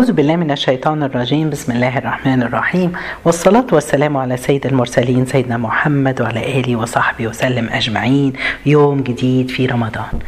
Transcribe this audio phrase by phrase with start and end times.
[0.00, 2.92] أعوذ بالله من الشيطان الرجيم بسم الله الرحمن الرحيم
[3.24, 8.32] والصلاة والسلام على سيد المرسلين سيدنا محمد وعلى آله وصحبه وسلم أجمعين
[8.66, 10.18] يوم جديد في رمضان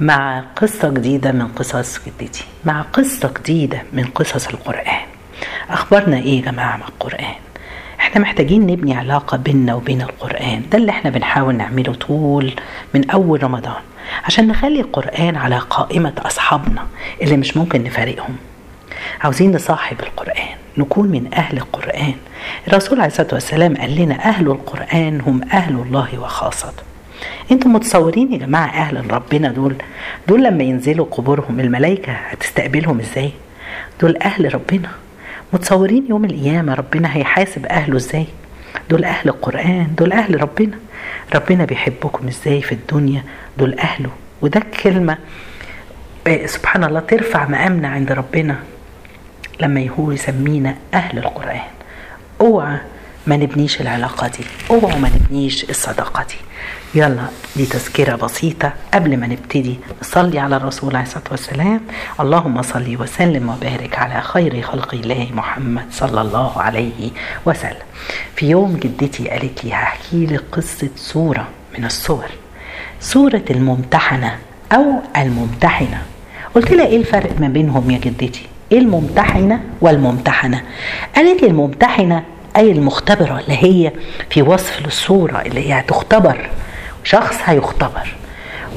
[0.00, 5.00] مع قصة جديدة من قصص جدتي مع قصة جديدة من قصص القرآن
[5.70, 7.34] أخبرنا إيه يا جماعة مع القرآن
[8.00, 12.52] احنا محتاجين نبني علاقة بيننا وبين القرآن ده اللي احنا بنحاول نعمله طول
[12.94, 13.82] من أول رمضان
[14.24, 16.86] عشان نخلي القرآن على قائمة أصحابنا
[17.22, 18.36] اللي مش ممكن نفارقهم
[19.22, 20.48] عاوزين نصاحب القرآن
[20.78, 22.14] نكون من أهل القرآن
[22.68, 26.82] الرسول عليه الصلاة والسلام قال لنا أهل القرآن هم أهل الله وخاصته
[27.52, 29.74] انتم متصورين يا جماعة أهل ربنا دول
[30.28, 33.32] دول لما ينزلوا قبورهم الملائكة هتستقبلهم ازاي
[34.00, 34.88] دول أهل ربنا
[35.52, 38.26] متصورين يوم القيامة ربنا هيحاسب أهله ازاي
[38.90, 40.76] دول أهل القرآن دول أهل ربنا
[41.34, 43.22] ربنا بيحبكم ازاي في الدنيا
[43.58, 44.10] دول أهله
[44.42, 45.18] وده الكلمة
[46.26, 48.56] آه، سبحان الله ترفع مقامنا عند ربنا
[49.60, 51.60] لما هو يسمينا أهل القرآن
[52.40, 52.76] اوعى
[53.26, 56.34] ما نبنيش العلاقة دي اوعى ما نبنيش الصداقة دي
[57.00, 61.80] يلا دي تذكرة بسيطة قبل ما نبتدي نصلي على الرسول عليه الصلاة والسلام
[62.20, 67.10] اللهم صل وسلم وبارك على خير خلق الله محمد صلى الله عليه
[67.46, 67.76] وسلم
[68.36, 72.26] في يوم جدتي قالت لي هحكي لك قصة سورة من الصور
[73.00, 74.38] سورة الممتحنة
[74.72, 76.02] أو الممتحنة
[76.54, 78.46] قلت لها إيه الفرق ما بينهم يا جدتي
[78.78, 80.62] الممتحنة والممتحنة
[81.16, 82.22] قالت لي الممتحنة
[82.56, 83.92] أي المختبرة اللي هي
[84.30, 86.48] في وصف للصورة اللي هي هتختبر
[87.04, 88.14] شخص هيختبر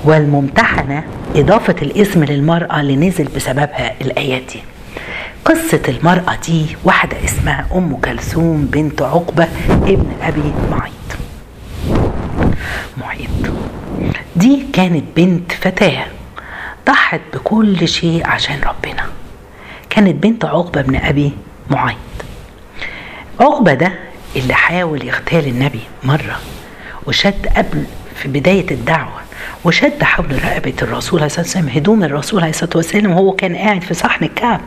[0.06, 1.04] والممتحنة
[1.36, 4.60] إضافة الاسم للمرأة اللي نزل بسببها الآيات دي
[5.46, 11.20] قصة المرأة دي واحدة اسمها أم كلثوم بنت عقبة ابن أبي معيط
[12.98, 13.54] معيط
[14.36, 16.04] دي كانت بنت فتاة
[16.88, 19.04] ضحت بكل شيء عشان ربنا
[19.96, 21.32] كانت بنت عقبة بن أبي
[21.70, 21.98] معيط
[23.40, 23.92] عقبة ده
[24.36, 26.40] اللي حاول يغتال النبي مرة
[27.08, 27.84] وشد قبل
[28.16, 29.22] في بداية الدعوة
[29.64, 33.82] وشد حول رقبة الرسول عليه الصلاة والسلام هدوم الرسول عليه الصلاة والسلام وهو كان قاعد
[33.82, 34.62] في صحن الكعب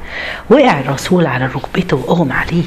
[0.50, 2.64] وقع الرسول على ركبته وأغمى عليه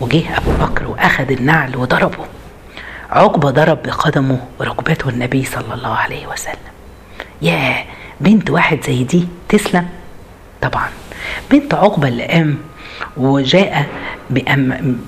[0.00, 2.24] وجه أبو بكر وأخذ النعل وضربه
[3.10, 6.72] عقبة ضرب بقدمه وركبته النبي صلى الله عليه وسلم
[7.42, 7.84] ياه
[8.20, 9.86] بنت واحد زي دي تسلم
[10.62, 10.88] طبعا
[11.50, 12.58] بنت عقبة اللي قام
[13.16, 13.86] وجاء
[14.30, 14.98] بأم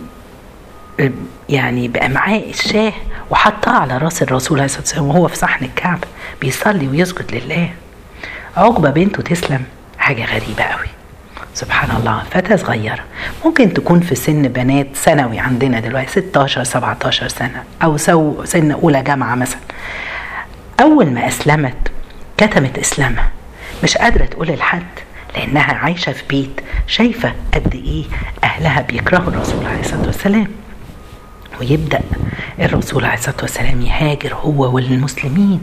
[1.49, 2.93] يعني بأمعاء الشاه
[3.31, 6.09] وحطها على راس الرسول عليه الصلاة والسلام وهو في صحن الكعبة
[6.41, 7.69] بيصلي ويسجد لله
[8.56, 9.65] عقبة بنته تسلم
[9.99, 10.87] حاجة غريبة قوي
[11.55, 13.05] سبحان الله فتاة صغيرة
[13.44, 19.03] ممكن تكون في سن بنات ثانوي عندنا دلوقتي 16 17 سنة أو سو سن أولى
[19.03, 19.60] جامعة مثلا
[20.81, 21.91] أول ما أسلمت
[22.37, 23.28] كتمت إسلامها
[23.82, 24.84] مش قادرة تقول لحد
[25.36, 26.48] لأنها عايشة في بيت
[26.86, 28.04] شايفة قد إيه
[28.44, 30.47] أهلها بيكرهوا الرسول عليه الصلاة والسلام
[31.60, 32.00] ويبدأ
[32.60, 35.62] الرسول عليه الصلاة والسلام يهاجر هو والمسلمين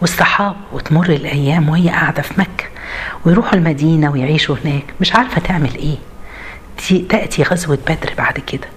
[0.00, 2.64] والصحابة وتمر الأيام وهي قاعدة في مكة
[3.24, 5.96] ويروحوا المدينة ويعيشوا هناك مش عارفة تعمل إيه
[7.08, 8.68] تأتي غزوة بدر بعد كده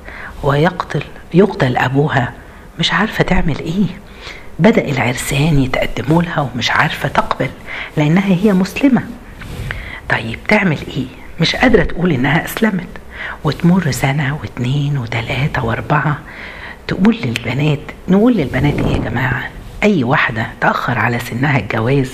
[0.43, 1.03] ويقتل
[1.33, 2.33] يقتل أبوها
[2.79, 3.85] مش عارفة تعمل إيه
[4.59, 7.49] بدأ العرسان يتقدموا لها ومش عارفة تقبل
[7.97, 9.01] لأنها هي مسلمة
[10.09, 11.05] طيب تعمل ايه
[11.39, 12.87] مش قادرة تقول انها اسلمت
[13.43, 16.17] وتمر سنة واتنين وتلاتة واربعة
[16.87, 19.49] تقول للبنات نقول للبنات ايه يا جماعة
[19.83, 22.11] اي واحدة تأخر على سنها الجواز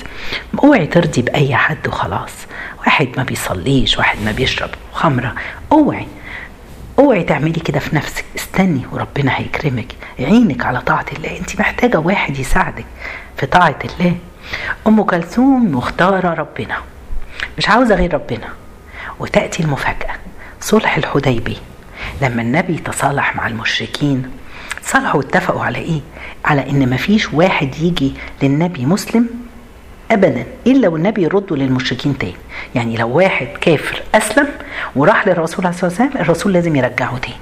[0.63, 2.31] اوعي ترضي باي حد وخلاص
[2.79, 5.35] واحد ما بيصليش واحد ما بيشرب خمرة
[5.71, 6.07] اوعي
[6.99, 9.87] اوعي تعملي كده في نفسك استني وربنا هيكرمك
[10.19, 12.85] يعينك على طاعة الله انت محتاجة واحد يساعدك
[13.37, 14.15] في طاعة الله
[14.87, 16.75] ام كلثوم مختارة ربنا
[17.57, 18.47] مش عاوزة غير ربنا
[19.19, 20.15] وتأتي المفاجأة
[20.61, 21.57] صلح الحديبي
[22.21, 24.31] لما النبي تصالح مع المشركين
[24.83, 26.01] صالحوا واتفقوا على ايه؟
[26.45, 28.13] على ان مفيش واحد يجي
[28.43, 29.27] للنبي مسلم
[30.11, 32.33] ابدا الا والنبي يرده للمشركين تاني
[32.75, 34.47] يعني لو واحد كافر اسلم
[34.95, 37.35] وراح للرسول عليه الصلاه والسلام الرسول لازم يرجعه تاني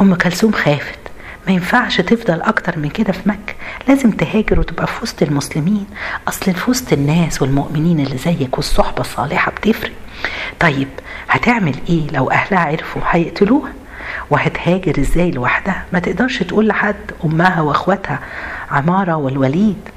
[0.00, 0.98] ام كلثوم خافت
[1.46, 3.54] ما ينفعش تفضل اكتر من كده في مكه
[3.88, 5.86] لازم تهاجر وتبقى في وسط المسلمين
[6.28, 9.92] اصل في وسط الناس والمؤمنين اللي زيك والصحبه الصالحه بتفرق
[10.60, 10.88] طيب
[11.28, 13.72] هتعمل ايه لو اهلها عرفوا هيقتلوها
[14.30, 18.18] وهتهاجر ازاي لوحدها ما تقدرش تقول لحد امها واخواتها
[18.70, 19.88] عماره والوليد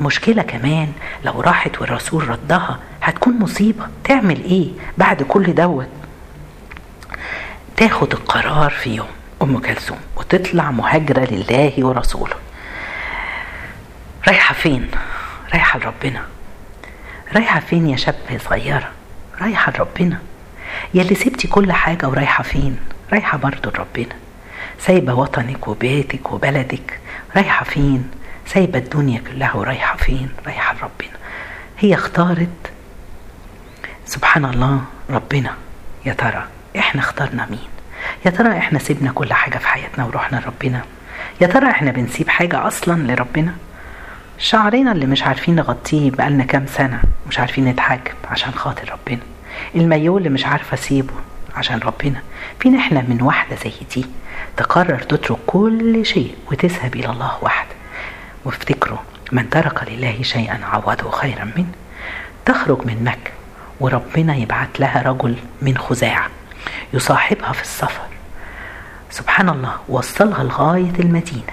[0.00, 0.88] مشكلة كمان
[1.24, 4.68] لو راحت والرسول ردها هتكون مصيبة تعمل ايه
[4.98, 5.86] بعد كل دوت
[7.76, 9.06] تاخد القرار في يوم
[9.42, 12.34] ام كلثوم وتطلع مهاجره لله ورسوله
[14.28, 14.88] رايحه فين
[15.52, 16.24] رايحه لربنا
[17.36, 18.90] رايحه فين يا شاب صغيره
[19.40, 20.18] رايحه لربنا
[20.94, 22.76] يا اللي سبتي كل حاجه ورايحه فين
[23.12, 24.14] رايحه برضه لربنا
[24.80, 26.98] سايبه وطنك وبيتك وبلدك
[27.36, 28.10] رايحه فين
[28.46, 31.18] سايبه الدنيا كلها ورايحه فين رايحه لربنا
[31.78, 32.72] هي اختارت
[34.06, 34.80] سبحان الله
[35.10, 35.54] ربنا
[36.06, 36.46] يا ترى
[36.78, 37.68] احنا اخترنا مين
[38.26, 40.84] يا ترى احنا سيبنا كل حاجه في حياتنا ورحنا لربنا
[41.40, 43.54] يا ترى احنا بنسيب حاجه اصلا لربنا
[44.38, 49.22] شعرنا اللي مش عارفين نغطيه بقالنا كام سنه مش عارفين نتحجب عشان خاطر ربنا
[49.74, 51.12] المايو اللي مش عارفه اسيبه
[51.56, 52.22] عشان ربنا
[52.60, 54.06] فين احنا من واحده زي دي
[54.56, 57.74] تقرر تترك كل شيء وتذهب الى الله وحده
[58.44, 58.98] وافتكروا
[59.32, 61.72] من ترك لله شيئا عوضه خيرا منه
[62.46, 63.30] تخرج من مكه
[63.80, 66.28] وربنا يبعت لها رجل من خزاعه
[66.94, 68.00] يصاحبها في السفر
[69.10, 71.52] سبحان الله وصلها لغاية المدينة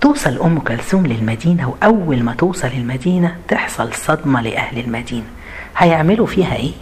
[0.00, 5.24] توصل أم كلثوم للمدينة وأول ما توصل المدينة تحصل صدمة لأهل المدينة
[5.76, 6.72] هيعملوا فيها إيه؟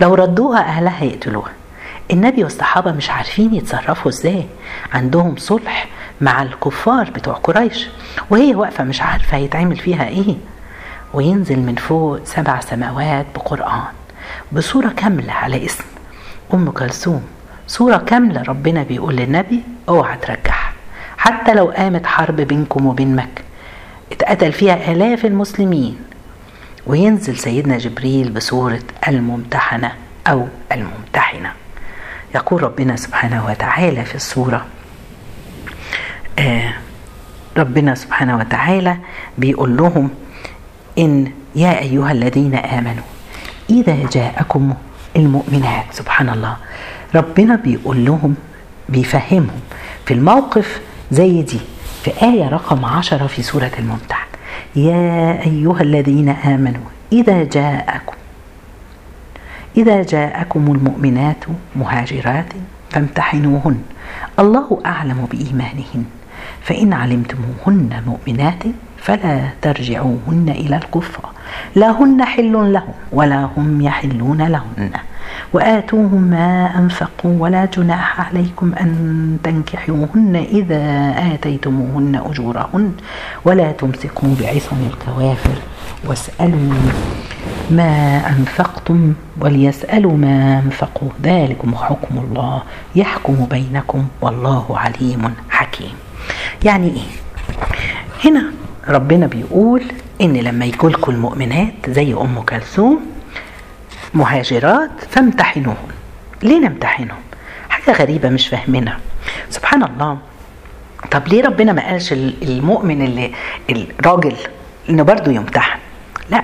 [0.00, 1.50] لو ردوها أهلها يقتلوها
[2.10, 4.46] النبي والصحابة مش عارفين يتصرفوا إزاي
[4.92, 5.86] عندهم صلح
[6.20, 7.86] مع الكفار بتوع قريش
[8.30, 10.34] وهي واقفة مش عارفة هيتعمل فيها إيه
[11.14, 13.82] وينزل من فوق سبع سماوات بقرآن
[14.52, 15.84] بصورة كاملة على اسم
[16.54, 17.22] ام كلثوم
[17.68, 20.72] صورة كاملة ربنا بيقول للنبي اوعى ترجعها
[21.18, 23.42] حتى لو قامت حرب بينكم وبين مكة
[24.12, 25.96] اتقتل فيها آلاف المسلمين
[26.86, 29.92] وينزل سيدنا جبريل بصورة الممتحنة
[30.26, 31.52] أو الممتحنة
[32.34, 34.66] يقول ربنا سبحانه وتعالى في الصورة
[36.38, 36.72] آه
[37.56, 38.96] ربنا سبحانه وتعالى
[39.38, 40.10] بيقول لهم
[40.98, 43.04] إن يا أيها الذين آمنوا
[43.70, 44.74] إذا جاءكم
[45.16, 46.56] المؤمنات سبحان الله
[47.14, 48.34] ربنا بيقول لهم
[48.88, 49.60] بيفهمهم
[50.06, 50.80] في الموقف
[51.12, 51.60] زي دي
[52.04, 54.24] في آية رقم عشرة في سورة الممتحن
[54.76, 56.82] يا أيها الذين آمنوا
[57.12, 58.14] إذا جاءكم
[59.76, 61.44] إذا جاءكم المؤمنات
[61.76, 62.46] مهاجرات
[62.90, 63.76] فامتحنوهن
[64.38, 66.04] الله أعلم بإيمانهن
[66.62, 68.62] فإن علمتموهن مؤمنات
[69.04, 71.20] فلا ترجعوهن إلى الكفر
[71.76, 74.90] لا هن حل لهم ولا هم يحلون لهن
[75.52, 78.94] وآتوهم ما أنفقوا ولا جناح عليكم أن
[79.42, 82.92] تنكحوهن إذا آتيتموهن أجورهن
[83.44, 85.54] ولا تمسكوا بعصم الكوافر
[86.04, 86.72] واسألوا
[87.70, 92.62] ما أنفقتم وليسألوا ما أنفقوا ذلكم حكم الله
[92.96, 95.92] يحكم بينكم والله عليم حكيم
[96.64, 97.02] يعني إيه
[98.30, 98.42] هنا
[98.88, 99.82] ربنا بيقول
[100.20, 103.00] ان لما يجولكم المؤمنات زي ام كلثوم
[104.14, 105.88] مهاجرات فامتحنوهم
[106.42, 107.18] ليه نمتحنهم
[107.68, 108.98] حاجه غريبه مش فاهمينها
[109.50, 110.18] سبحان الله
[111.10, 113.32] طب ليه ربنا ما قالش المؤمن اللي
[113.70, 114.34] الراجل
[114.90, 115.78] انه برضه يمتحن
[116.30, 116.42] لا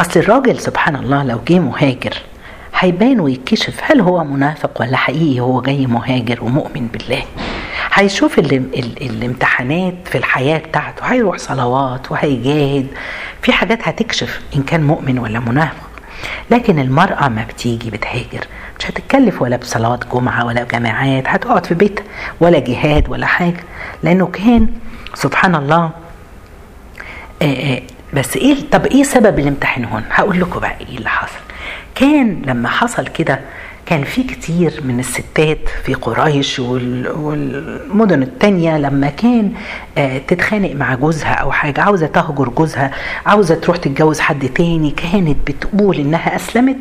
[0.00, 2.14] اصل الراجل سبحان الله لو جه مهاجر
[2.78, 7.22] هيبان ويكشف هل هو منافق ولا حقيقي هو جاي مهاجر ومؤمن بالله
[7.98, 12.86] هيشوف الامتحانات في الحياة بتاعته هيروح صلوات وهيجاهد
[13.42, 15.90] في حاجات هتكشف إن كان مؤمن ولا منافق
[16.50, 18.44] لكن المرأة ما بتيجي بتهاجر
[18.78, 22.04] مش هتتكلف ولا بصلوات جمعة ولا جماعات هتقعد في بيتها
[22.40, 23.64] ولا جهاد ولا حاجة
[24.02, 24.68] لأنه كان
[25.14, 25.90] سبحان الله
[28.14, 31.38] بس ايه طب ايه سبب الامتحان هون هقول لكم بقى ايه اللي حصل
[31.94, 33.40] كان لما حصل كده
[33.86, 39.52] كان في كتير من الستات في قريش والمدن التانية لما كان
[39.98, 42.90] آه، تتخانق مع جوزها أو حاجة عاوزة تهجر جوزها
[43.26, 46.76] عاوزة تروح تتجوز حد تاني كانت بتقول إنها أسلمت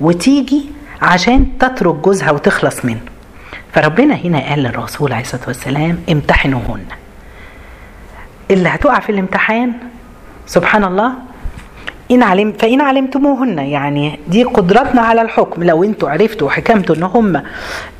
[0.00, 0.64] وتيجي
[1.02, 3.00] عشان تترك جوزها وتخلص منه
[3.74, 6.80] فربنا هنا قال للرسول عليه الصلاة والسلام امتحنوهن
[8.50, 9.72] اللي هتقع في الامتحان
[10.46, 11.12] سبحان الله
[12.10, 17.36] إن علم فإن علمتموهن يعني دي قدرتنا على الحكم لو أنتوا عرفتوا وحكمتوا إن هم
[17.36, 17.42] آه،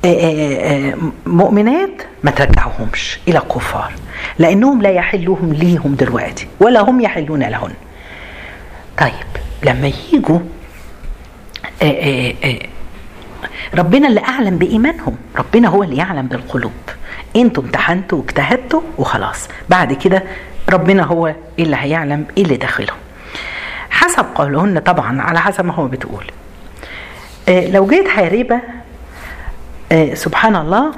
[0.05, 0.95] آه، آه،
[1.27, 3.93] مؤمنات ما ترجعوهمش إلى الكفار
[4.39, 7.71] لأنهم لا يحلهم ليهم دلوقتي ولا هم يحلون لهن
[8.99, 9.11] طيب
[9.67, 10.39] لما يجوا
[13.75, 16.73] ربنا اللي أعلم بإيمانهم ربنا هو اللي يعلم بالقلوب
[17.37, 20.23] انتوا امتحنتوا واجتهدتوا وخلاص بعد كده
[20.71, 22.97] ربنا هو اللي هيعلم ايه اللي داخلهم
[24.05, 26.25] حسب قولهن طبعا على حسب ما هو بتقول
[27.49, 28.61] آه، لو جيت حاربة
[29.93, 30.93] آه، سبحان الله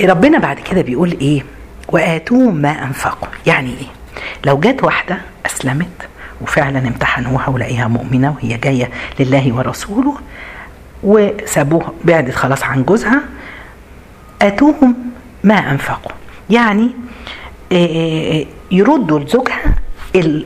[0.00, 1.42] ربنا بعد كده بيقول ايه
[1.88, 6.08] وآتوهم ما أنفقوا يعني ايه لو جت واحدة أسلمت
[6.40, 10.16] وفعلا امتحنوها ولقيها مؤمنة وهي جاية لله ورسوله
[11.02, 13.22] وسابوها بعدت خلاص عن جوزها
[14.42, 14.96] آتوهم
[15.44, 16.12] ما أنفقوا
[16.50, 16.90] يعني
[17.72, 19.74] آه، يردوا لزوجها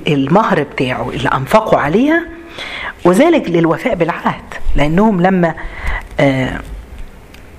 [0.08, 2.22] المهر بتاعه اللي أنفقوا عليها
[3.04, 4.40] وذلك للوفاء بالعهد
[4.76, 5.54] لأنهم لما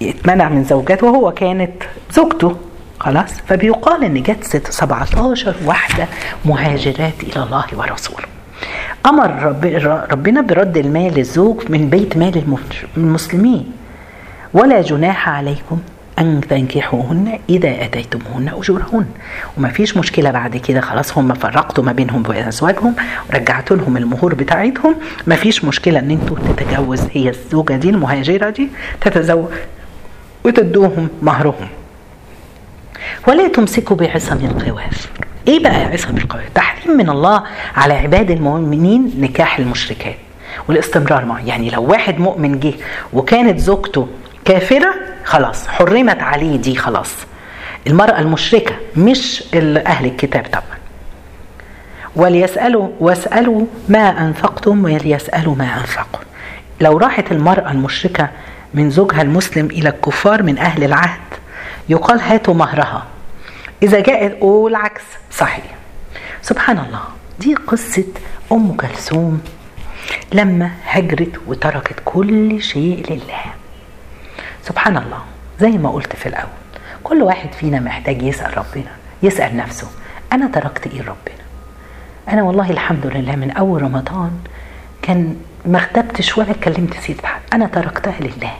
[0.01, 1.71] يتمنع آه، من زوجته وهو كانت
[2.13, 2.55] زوجته
[2.99, 6.07] خلاص فبيقال ان جت 17 واحده
[6.45, 8.23] مهاجرات الى الله ورسوله
[9.05, 9.55] امر
[10.11, 12.43] ربنا برد المال للزوج من بيت مال
[12.97, 13.71] المسلمين
[14.53, 15.79] ولا جناح عليكم
[16.19, 19.05] أن تنكحوهن إذا أتيتموهن أجورهن
[19.57, 22.95] وما فيش مشكلة بعد كده خلاص هم فرقتوا ما بينهم وأزواجهم
[23.29, 24.95] ورجعتوا لهم المهور بتاعتهم
[25.27, 28.67] ما فيش مشكلة إن أنتوا تتجوز هي الزوجة دي المهاجرة دي
[29.01, 29.51] تتزوج
[30.45, 31.67] وتدوهم مهرهم
[33.27, 35.09] ولا تمسكوا بعصم القوافر
[35.47, 37.43] ايه بقى عصم القوافر تحريم من الله
[37.75, 40.15] على عباد المؤمنين نكاح المشركات
[40.69, 42.73] والاستمرار معه يعني لو واحد مؤمن جه
[43.13, 44.07] وكانت زوجته
[44.45, 44.93] كافرة
[45.27, 47.11] خلاص حرمت عليه دي خلاص
[47.87, 49.43] المرأة المشركة مش
[49.85, 50.77] أهل الكتاب طبعا
[52.15, 56.19] وليسألوا واسألوا ما أنفقتم وليسألوا ما أنفقوا
[56.81, 58.29] لو راحت المرأة المشركة
[58.73, 61.19] من زوجها المسلم إلى الكفار من أهل العهد
[61.89, 63.03] يقال هاتوا مهرها
[63.83, 65.65] إذا جاءت والعكس صحيح
[66.41, 67.01] سبحان الله
[67.39, 68.03] دي قصة
[68.51, 69.41] أم كلثوم
[70.33, 73.41] لما هجرت وتركت كل شيء لله
[74.67, 75.19] سبحان الله
[75.59, 76.49] زي ما قلت في الأول
[77.03, 78.91] كل واحد فينا محتاج يسأل ربنا
[79.23, 79.87] يسأل نفسه
[80.33, 81.43] أنا تركت إيه ربنا
[82.29, 84.31] أنا والله الحمد لله من أول رمضان
[85.01, 88.51] كان ما اغتبتش ولا اتكلمت سيد حد أنا تركتها لله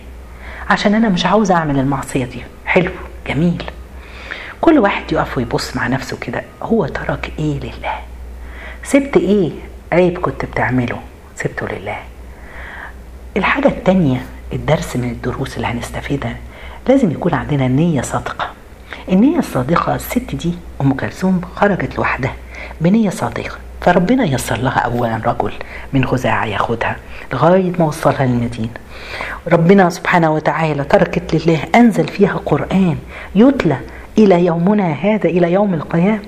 [0.70, 2.92] عشان أنا مش عاوزة أعمل المعصية دي حلو
[3.28, 3.64] جميل
[4.62, 7.96] كل واحد يقف ويبص مع نفسه كده هو ترك إيه لله
[8.84, 9.52] سبت إيه
[9.92, 11.00] عيب كنت بتعمله
[11.36, 11.98] سبته لله
[13.38, 14.22] الحاجة التانية
[14.54, 16.36] الدرس من الدروس اللي هنستفيدها
[16.90, 18.48] لازم يكون عندنا نية صادقة
[19.12, 22.34] النية الصادقة الست دي أم كلثوم خرجت لوحدها
[22.82, 25.52] بنية صادقة فربنا يسر لها أولا رجل
[25.94, 26.96] من خزاعة ياخدها
[27.34, 28.70] لغاية ما وصلها للمدينة
[29.52, 32.98] ربنا سبحانه وتعالى تركت لله أنزل فيها قرآن
[33.36, 33.78] يتلى
[34.18, 36.24] إلى يومنا هذا إلى يوم القيامة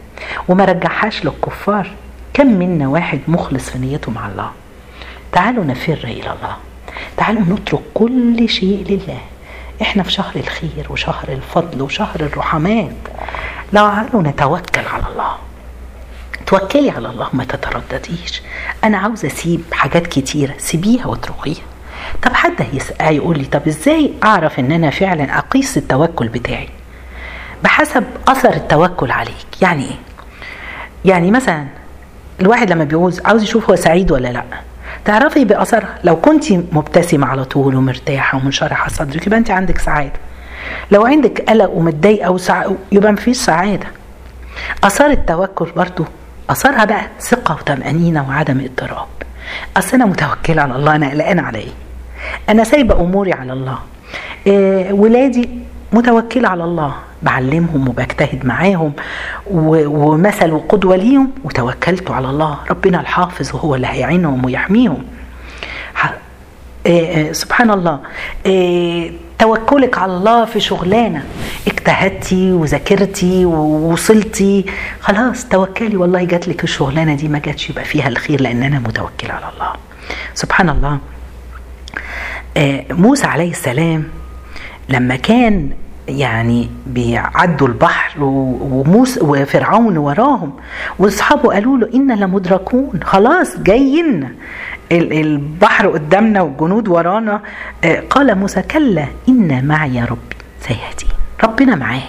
[0.47, 1.91] وما رجعهاش للكفار
[2.33, 4.51] كم منا واحد مخلص في نيته مع الله
[5.31, 6.55] تعالوا نفر إلى الله
[7.18, 9.18] تعالوا نترك كل شيء لله
[9.82, 12.96] احنا في شهر الخير وشهر الفضل وشهر الرحمات
[13.74, 15.32] لو تعالوا نتوكل على الله
[16.46, 18.41] توكلي على الله ما تتردديش
[18.84, 21.63] انا عاوزه اسيب حاجات كتيره سيبيها واتركيها
[22.24, 22.68] طب حد
[23.01, 26.70] هيقول لي طب ازاي اعرف ان انا فعلا اقيس التوكل بتاعي
[27.63, 29.96] بحسب اثر التوكل عليك يعني ايه
[31.06, 31.68] يعني مثلا
[32.41, 34.44] الواحد لما بيعوز عاوز يشوف هو سعيد ولا لا
[35.06, 40.13] تعرفي باثرها لو كنت مبتسمه على طول ومرتاحه ومنشرحه صدرك يبقى انت عندك سعاده
[40.91, 42.65] لو عندك قلق ومتضايقه وسع...
[42.91, 43.88] يبقى مفيش سعاده
[44.84, 46.06] اثار التوكل برضو
[46.50, 49.08] اثارها بقى ثقه وطمانينه وعدم اضطراب
[49.77, 51.72] اصل انا متوكله على الله انا قلقانه على ايه
[52.50, 53.77] انا سايبه اموري على الله
[54.48, 55.50] إيه ولادي
[55.94, 58.94] متوكله على الله بعلمهم وبجتهد معاهم
[59.50, 65.03] ومثل وقدوة ليهم وتوكلت على الله ربنا الحافظ وهو اللي هيعينهم ويحميهم
[66.86, 68.00] إيه، إيه، سبحان الله
[68.46, 71.24] إيه، توكلك على الله في شغلانة
[71.68, 74.65] اجتهدتي وذاكرتي ووصلتي
[75.00, 79.32] خلاص توكلي والله جات لك الشغلانة دي ما جاتش يبقى فيها الخير لأن أنا متوكل
[79.32, 79.74] على الله
[80.34, 80.98] سبحان الله
[82.91, 84.03] موسى عليه السلام
[84.89, 85.70] لما كان
[86.09, 90.53] يعني بيعدوا البحر وموس وفرعون وراهم
[90.99, 94.29] واصحابه قالوا له انا لمدركون خلاص جايين
[94.91, 97.41] البحر قدامنا والجنود ورانا
[97.83, 102.01] آه، قال موسى كلا ان معي ربي سيهدين ربنا معاه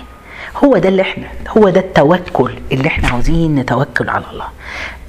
[0.65, 4.45] هو ده اللي احنا هو ده التوكل اللي احنا عاوزين نتوكل على الله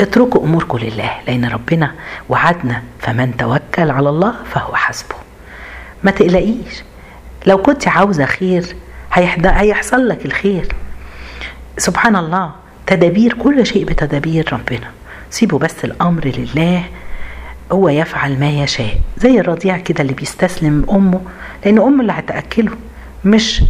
[0.01, 1.91] اتركوا اموركم لله لان ربنا
[2.29, 5.15] وعدنا فمن توكل على الله فهو حسبه
[6.03, 6.83] ما تقلقيش
[7.45, 8.65] لو كنت عاوزة خير
[9.13, 10.67] هيحصل لك الخير
[11.77, 12.51] سبحان الله
[12.88, 14.88] تدابير كل شيء بتدابير ربنا
[15.29, 16.83] سيبوا بس الأمر لله
[17.71, 21.21] هو يفعل ما يشاء زي الرضيع كده اللي بيستسلم أمه
[21.65, 22.71] لأن أمه اللي هتأكله
[23.25, 23.63] مش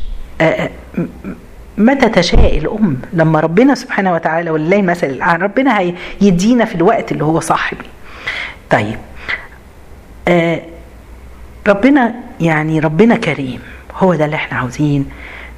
[1.77, 5.79] متى تشاء الأم لما ربنا سبحانه وتعالى ولله المثل الأعلى آه، ربنا
[6.21, 7.85] هيدينا في الوقت اللي هو صاحبي
[8.69, 8.97] طيب
[11.68, 13.60] ربنا يعني ربنا كريم
[13.96, 15.06] هو ده اللي احنا عاوزين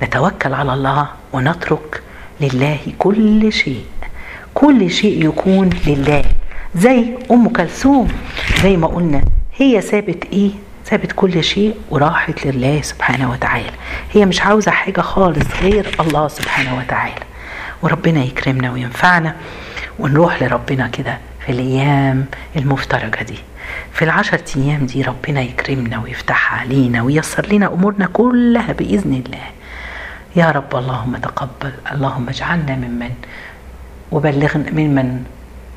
[0.03, 2.01] نتوكل على الله ونترك
[2.41, 3.85] لله كل شيء
[4.53, 6.23] كل شيء يكون لله
[6.75, 8.07] زي ام كلثوم
[8.63, 9.21] زي ما قلنا
[9.57, 10.51] هي سابت ايه
[10.85, 13.69] سابت كل شيء وراحت لله سبحانه وتعالى
[14.13, 17.15] هي مش عاوزه حاجه خالص غير الله سبحانه وتعالى
[17.81, 19.35] وربنا يكرمنا وينفعنا
[19.99, 23.37] ونروح لربنا كده في الايام المفترجه دي
[23.93, 29.43] في العشرة أيام دي ربنا يكرمنا ويفتح علينا وييسر لنا أمورنا كلها بإذن الله
[30.35, 33.09] يا رب اللهم تقبل اللهم اجعلنا ممن
[34.11, 35.23] وبلغنا ممن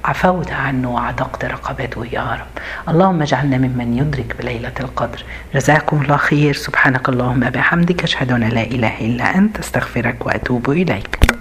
[0.04, 2.62] عفوت عنه وعتقت رقبته يا رب
[2.94, 5.22] اللهم اجعلنا ممن يدرك بليلة القدر
[5.54, 11.36] جزاكم الله خير سبحانك اللهم بحمدك أشهد أن لا إله إلا أنت أستغفرك وأتوب إليك